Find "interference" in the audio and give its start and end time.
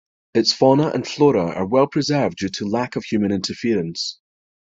3.31-4.17